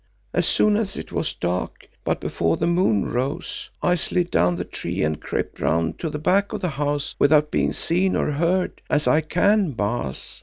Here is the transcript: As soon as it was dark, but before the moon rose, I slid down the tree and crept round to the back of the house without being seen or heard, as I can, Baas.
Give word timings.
As 0.33 0.47
soon 0.47 0.77
as 0.77 0.97
it 0.97 1.11
was 1.11 1.35
dark, 1.35 1.87
but 2.03 2.19
before 2.19 2.57
the 2.57 2.65
moon 2.65 3.05
rose, 3.05 3.69
I 3.83 3.93
slid 3.93 4.31
down 4.31 4.55
the 4.55 4.65
tree 4.65 5.03
and 5.03 5.21
crept 5.21 5.59
round 5.59 5.99
to 5.99 6.09
the 6.09 6.17
back 6.17 6.53
of 6.53 6.61
the 6.61 6.69
house 6.69 7.13
without 7.19 7.51
being 7.51 7.71
seen 7.71 8.15
or 8.15 8.31
heard, 8.31 8.81
as 8.89 9.07
I 9.07 9.21
can, 9.21 9.73
Baas. 9.73 10.39